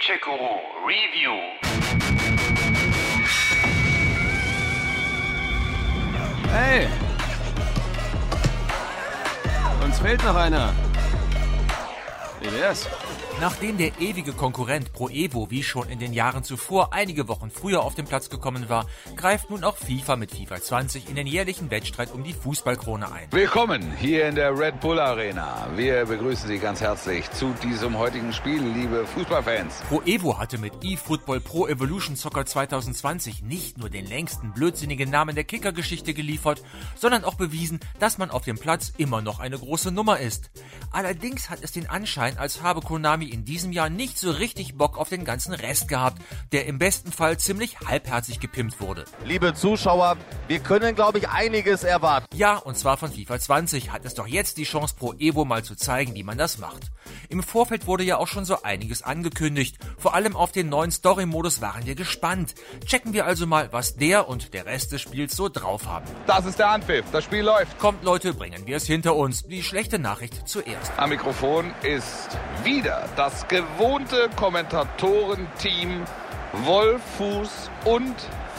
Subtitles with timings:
[0.00, 1.36] Gamecheck Guru Review.
[6.50, 6.88] Hey!
[9.84, 10.72] Uns fehlt noch einer.
[12.40, 12.88] Wär's?
[13.40, 17.82] Nachdem der ewige Konkurrent Pro Evo wie schon in den Jahren zuvor einige Wochen früher
[17.82, 18.86] auf den Platz gekommen war,
[19.16, 23.28] greift nun auch FIFA mit FIFA 20 in den jährlichen Wettstreit um die Fußballkrone ein.
[23.30, 25.68] Willkommen hier in der Red Bull Arena.
[25.74, 29.82] Wir begrüßen Sie ganz herzlich zu diesem heutigen Spiel, liebe Fußballfans.
[29.88, 35.34] Pro Evo hatte mit eFootball Pro Evolution Soccer 2020 nicht nur den längsten blödsinnigen Namen
[35.34, 36.62] der Kickergeschichte geliefert,
[36.94, 40.50] sondern auch bewiesen, dass man auf dem Platz immer noch eine große Nummer ist.
[40.90, 44.98] Allerdings hat es den Anschein, als habe Konami in diesem Jahr nicht so richtig Bock
[44.98, 49.04] auf den ganzen Rest gehabt, der im besten Fall ziemlich halbherzig gepimpt wurde.
[49.24, 50.16] Liebe Zuschauer,
[50.48, 52.26] wir können, glaube ich, einiges erwarten.
[52.36, 55.64] Ja, und zwar von FIFA 20 hat es doch jetzt die Chance pro Evo mal
[55.64, 56.90] zu zeigen, wie man das macht.
[57.28, 59.78] Im Vorfeld wurde ja auch schon so einiges angekündigt.
[59.98, 62.54] Vor allem auf den neuen Story-Modus waren wir gespannt.
[62.84, 66.06] Checken wir also mal, was der und der Rest des Spiels so drauf haben.
[66.26, 67.04] Das ist der Anpfiff.
[67.12, 67.78] Das Spiel läuft.
[67.78, 69.42] Kommt Leute, bringen wir es hinter uns.
[69.44, 70.92] Die schlechte Nachricht zuerst.
[70.96, 72.19] Am Mikrofon ist
[72.64, 76.04] wieder das gewohnte Kommentatorenteam
[76.64, 78.14] Wolf Fuß und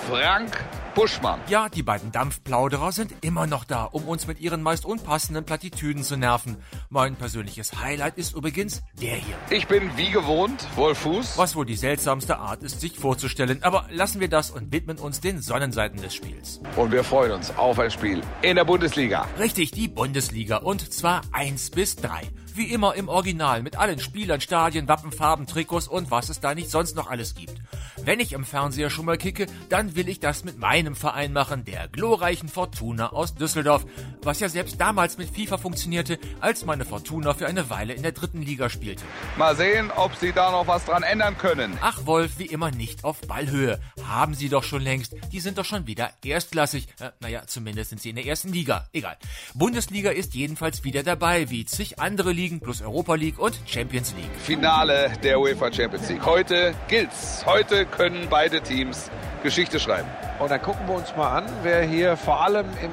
[0.10, 0.64] Frank
[0.96, 1.40] Buschmann.
[1.48, 6.04] Ja, die beiden Dampfplauderer sind immer noch da, um uns mit ihren meist unpassenden Plattitüden
[6.04, 6.58] zu nerven.
[6.90, 9.36] Mein persönliches Highlight ist übrigens der hier.
[9.50, 11.38] Ich bin wie gewohnt Wolf Fuß.
[11.38, 13.64] Was wohl die seltsamste Art ist, sich vorzustellen.
[13.64, 16.62] Aber lassen wir das und widmen uns den Sonnenseiten des Spiels.
[16.76, 19.28] Und wir freuen uns auf ein Spiel in der Bundesliga.
[19.40, 20.58] Richtig, die Bundesliga.
[20.58, 22.22] Und zwar 1 bis 3.
[22.54, 26.70] Wie immer im Original mit allen Spielern, Stadien, Wappenfarben, Trikots und was es da nicht
[26.70, 27.56] sonst noch alles gibt.
[28.04, 31.64] Wenn ich im Fernseher schon mal kicke, dann will ich das mit meinem Verein machen,
[31.64, 33.86] der glorreichen Fortuna aus Düsseldorf,
[34.24, 38.12] was ja selbst damals mit FIFA funktionierte, als meine Fortuna für eine Weile in der
[38.12, 39.04] dritten Liga spielte.
[39.38, 41.78] Mal sehen, ob Sie da noch was dran ändern können.
[41.82, 43.80] Ach Wolf, wie immer nicht auf Ballhöhe.
[44.08, 45.16] Haben Sie doch schon längst.
[45.32, 46.88] Die sind doch schon wieder erstklassig.
[47.00, 48.88] Äh, naja, zumindest sind sie in der ersten Liga.
[48.94, 49.18] Egal.
[49.54, 54.32] Bundesliga ist jedenfalls wieder dabei, wie zig andere Ligen plus Europa League und Champions League.
[54.44, 56.26] Finale der UEFA Champions League.
[56.26, 57.46] Heute gilt's.
[57.46, 59.10] Heute können beide Teams
[59.44, 60.08] Geschichte schreiben.
[60.40, 62.92] Und dann gucken wir uns mal an, wer hier vor allem im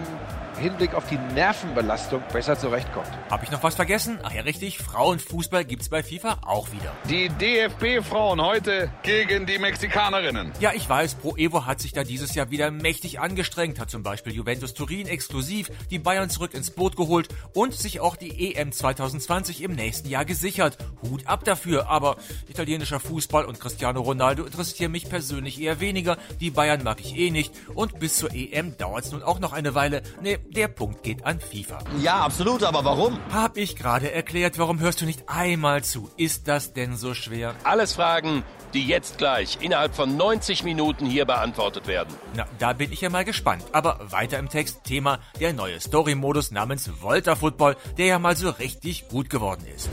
[0.58, 3.08] Hinblick auf die Nervenbelastung besser zurechtkommt.
[3.30, 4.18] Hab ich noch was vergessen?
[4.22, 4.78] Ach ja, richtig.
[4.78, 6.92] Frauenfußball gibt's bei FIFA auch wieder.
[7.08, 10.52] Die DFB-Frauen heute gegen die Mexikanerinnen.
[10.60, 14.02] Ja, ich weiß, Pro Evo hat sich da dieses Jahr wieder mächtig angestrengt, hat zum
[14.02, 18.72] Beispiel Juventus Turin exklusiv die Bayern zurück ins Boot geholt und sich auch die EM
[18.72, 20.78] 2020 im nächsten Jahr gesichert.
[21.02, 22.16] Hut ab dafür, aber
[22.48, 26.16] italienischer Fußball und Cristiano Ronaldo interessieren mich persönlich eher weniger.
[26.40, 29.74] Die Bayern mag ich eh nicht und bis zur EM dauert's nun auch noch eine
[29.74, 30.02] Weile.
[30.22, 31.78] Nee, der Punkt geht an FIFA.
[32.02, 33.18] Ja, absolut, aber warum?
[33.32, 36.10] Hab ich gerade erklärt, warum hörst du nicht einmal zu?
[36.16, 37.54] Ist das denn so schwer?
[37.64, 38.42] Alles Fragen,
[38.74, 42.14] die jetzt gleich innerhalb von 90 Minuten hier beantwortet werden.
[42.34, 43.64] Na, da bin ich ja mal gespannt.
[43.72, 48.50] Aber weiter im Text, Thema der neue Story-Modus namens Volta Football, der ja mal so
[48.50, 49.88] richtig gut geworden ist.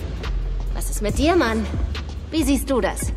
[0.73, 1.65] Was ist mit dir, Mann?
[2.31, 3.13] Wie siehst du das?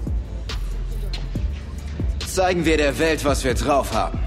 [2.26, 4.18] Zeigen wir der Welt, was wir drauf haben.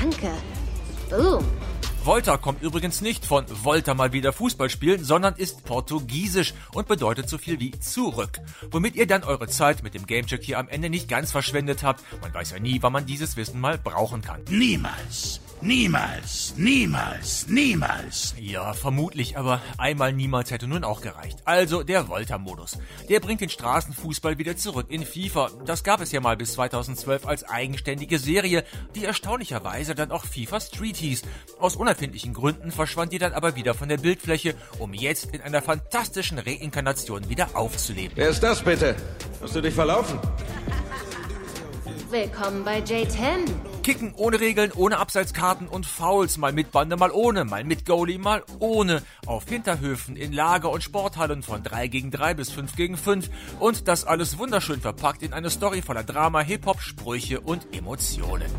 [0.00, 0.30] Danke.
[1.10, 1.44] Boom.
[2.06, 7.28] Volta kommt übrigens nicht von Volta mal wieder Fußball spielen, sondern ist portugiesisch und bedeutet
[7.28, 8.38] so viel wie zurück.
[8.70, 12.04] Womit ihr dann eure Zeit mit dem Gamecheck hier am Ende nicht ganz verschwendet habt.
[12.22, 14.40] Man weiß ja nie, wann man dieses Wissen mal brauchen kann.
[14.48, 18.36] Niemals, niemals, niemals, niemals.
[18.38, 21.38] Ja, vermutlich, aber einmal niemals hätte nun auch gereicht.
[21.44, 22.78] Also der Volta-Modus.
[23.08, 25.50] Der bringt den Straßenfußball wieder zurück in FIFA.
[25.64, 28.62] Das gab es ja mal bis 2012 als eigenständige Serie,
[28.94, 31.22] die erstaunlicherweise dann auch FIFA Street hieß.
[31.58, 35.62] Aus unerfindlichen Gründen verschwand die dann aber wieder von der Bildfläche, um jetzt in einer
[35.62, 38.12] fantastischen Reinkarnation wieder aufzuleben.
[38.16, 38.94] Wer ist das bitte?
[39.40, 40.18] Hast du dich verlaufen?
[42.10, 43.46] Willkommen bei J10.
[43.82, 48.18] Kicken ohne Regeln, ohne Abseitskarten und Fouls, mal mit Bande, mal ohne, mal mit Goalie,
[48.18, 49.02] mal ohne.
[49.26, 53.88] Auf Hinterhöfen, in Lager- und Sporthallen von 3 gegen 3 bis 5 gegen 5 und
[53.88, 58.50] das alles wunderschön verpackt in eine Story voller Drama, Hip-Hop, Sprüche und Emotionen.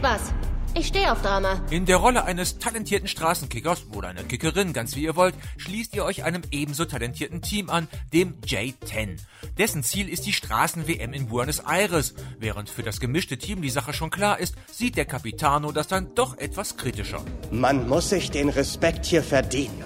[0.00, 0.32] Was?
[0.78, 1.62] Ich stehe auf Drama.
[1.70, 6.04] In der Rolle eines talentierten Straßenkickers oder einer Kickerin, ganz wie ihr wollt, schließt ihr
[6.04, 9.16] euch einem ebenso talentierten Team an, dem J10.
[9.56, 12.12] Dessen Ziel ist die Straßen-WM in Buenos Aires.
[12.38, 16.14] Während für das gemischte Team die Sache schon klar ist, sieht der Capitano das dann
[16.14, 17.24] doch etwas kritischer.
[17.50, 19.82] Man muss sich den Respekt hier verdienen.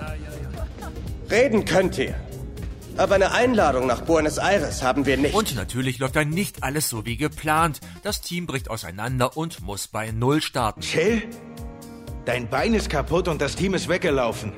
[1.30, 2.16] Reden könnt ihr.
[3.00, 5.34] Aber eine Einladung nach Buenos Aires haben wir nicht.
[5.34, 7.80] Und natürlich läuft dann nicht alles so wie geplant.
[8.02, 10.82] Das Team bricht auseinander und muss bei Null starten.
[10.82, 11.22] Chill?
[12.26, 14.52] Dein Bein ist kaputt und das Team ist weggelaufen.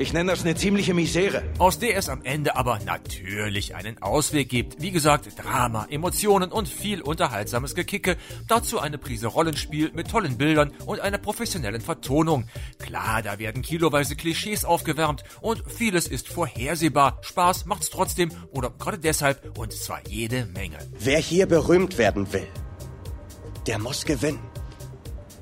[0.00, 1.42] Ich nenne das eine ziemliche Misere.
[1.58, 4.80] Aus der es am Ende aber natürlich einen Ausweg gibt.
[4.80, 8.16] Wie gesagt, Drama, Emotionen und viel unterhaltsames Gekicke.
[8.46, 12.46] Dazu eine Prise Rollenspiel mit tollen Bildern und einer professionellen Vertonung.
[12.78, 17.18] Klar, da werden kiloweise Klischees aufgewärmt und vieles ist vorhersehbar.
[17.22, 20.78] Spaß macht's trotzdem oder gerade deshalb und zwar jede Menge.
[21.00, 22.46] Wer hier berühmt werden will,
[23.66, 24.47] der muss gewinnen.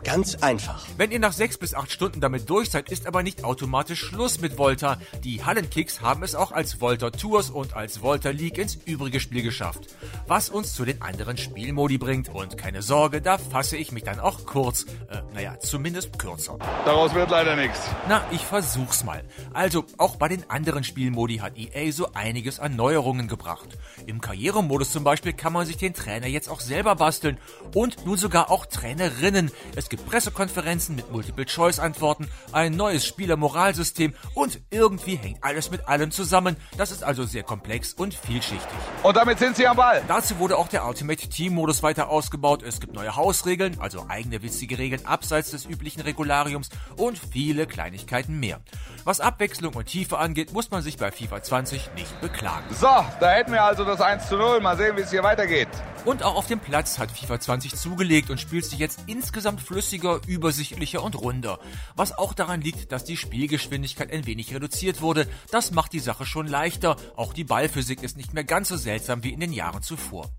[0.07, 0.87] Ganz einfach.
[0.97, 4.41] Wenn ihr nach sechs bis acht Stunden damit durch seid, ist aber nicht automatisch Schluss
[4.41, 4.99] mit Volta.
[5.25, 9.43] Die Hallenkicks haben es auch als Volta Tours und als Volta League ins übrige Spiel
[9.43, 9.81] geschafft.
[10.29, 12.29] Was uns zu den anderen Spielmodi bringt.
[12.29, 14.85] Und keine Sorge, da fasse ich mich dann auch kurz.
[15.11, 16.57] Äh, naja, zumindest kürzer.
[16.85, 17.81] Daraus wird leider nichts.
[18.09, 19.25] Na, ich versuch's mal.
[19.55, 23.77] Also, auch bei den anderen Spielmodi hat EA so einiges an Neuerungen gebracht.
[24.07, 27.39] Im Karrieremodus zum Beispiel kann man sich den Trainer jetzt auch selber basteln.
[27.75, 29.51] Und nun sogar auch Trainerinnen.
[29.75, 36.57] Es gibt Pressekonferenzen mit Multiple-Choice-Antworten, ein neues Spielermoralsystem und irgendwie hängt alles mit allem zusammen.
[36.77, 38.79] Das ist also sehr komplex und vielschichtig.
[39.03, 40.03] Und damit sind sie am Ball.
[40.09, 42.63] Dazu wurde auch der Ultimate Team-Modus weiter ausgebaut.
[42.63, 48.39] Es gibt neue Hausregeln, also eigene witzige Regeln abseits des üblichen Regulariums und viele Kleinigkeiten
[48.39, 48.61] mehr.
[49.05, 52.67] Was Abwechslung und Tiefe angeht, muss man sich bei FIFA 20 nicht beklagen.
[52.75, 52.89] So,
[53.21, 54.61] da hätten wir also das 1 zu 0.
[54.61, 55.69] Mal sehen, wie es hier weitergeht.
[56.07, 60.21] Und auch auf dem Platz hat FIFA 20 zugelegt und spielt sich jetzt insgesamt flüssiger,
[60.29, 61.59] übersichtlicher und runder.
[61.97, 65.27] Was auch daran liegt, dass die Spielgeschwindigkeit ein wenig reduziert wurde.
[65.51, 66.95] Das macht die Sache schon leichter.
[67.17, 70.31] Auch die Ballphysik ist nicht mehr ganz so seltsam wie in den Jahren zuvor.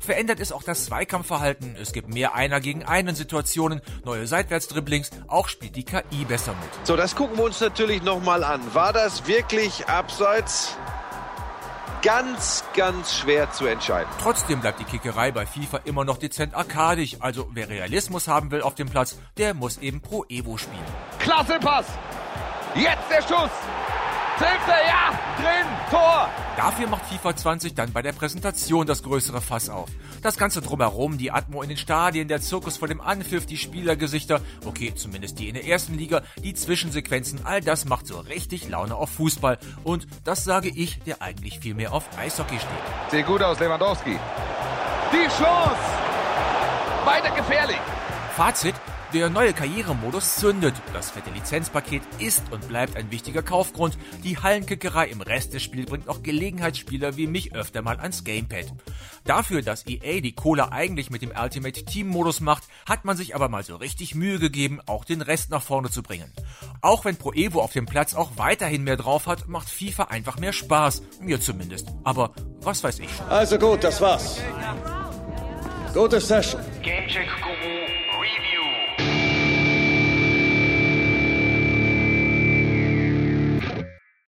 [0.00, 1.76] Verändert ist auch das Zweikampfverhalten.
[1.76, 5.10] Es gibt mehr Einer gegen einen Situationen, neue Seitwärtsdribblings.
[5.28, 6.86] Auch spielt die KI besser mit.
[6.86, 8.74] So, das gucken wir uns natürlich nochmal an.
[8.74, 10.78] War das wirklich abseits?
[12.02, 14.10] Ganz, ganz schwer zu entscheiden.
[14.20, 17.16] Trotzdem bleibt die Kickerei bei FIFA immer noch dezent arkadisch.
[17.20, 20.84] Also wer Realismus haben will auf dem Platz, der muss eben Pro Evo spielen.
[21.18, 21.86] Klasse Pass.
[22.74, 23.50] Jetzt der Schuss.
[24.38, 25.18] Trifft er, ja,
[25.90, 26.28] Tor.
[26.56, 29.88] Dafür macht FIFA 20 dann bei der Präsentation das größere Fass auf.
[30.22, 34.40] Das Ganze drumherum, die Atmo in den Stadien, der Zirkus vor dem Anpfiff, die Spielergesichter,
[34.64, 38.94] okay, zumindest die in der ersten Liga, die Zwischensequenzen, all das macht so richtig Laune
[38.94, 39.58] auf Fußball.
[39.82, 43.10] Und das sage ich, der eigentlich viel mehr auf Eishockey steht.
[43.10, 44.18] Sieht gut aus, Lewandowski.
[45.12, 45.80] Die Chance.
[47.04, 47.80] Weiter gefährlich.
[48.36, 48.74] Fazit,
[49.12, 50.74] der neue Karrieremodus zündet.
[50.92, 53.98] Das fette Lizenzpaket ist und bleibt ein wichtiger Kaufgrund.
[54.22, 58.66] Die Hallenkickerei im Rest des Spiels bringt auch Gelegenheitsspieler wie mich öfter mal ans Gamepad.
[59.24, 63.34] Dafür, dass EA die Cola eigentlich mit dem Ultimate Team Modus macht, hat man sich
[63.34, 66.32] aber mal so richtig Mühe gegeben, auch den Rest nach vorne zu bringen.
[66.80, 70.38] Auch wenn Pro Evo auf dem Platz auch weiterhin mehr drauf hat, macht FIFA einfach
[70.38, 71.02] mehr Spaß.
[71.20, 71.88] Mir zumindest.
[72.04, 73.28] Aber was weiß ich schon.
[73.28, 74.40] Also gut, das war's.
[75.92, 76.60] Gute Session.
[76.82, 77.79] Gamecheck Guru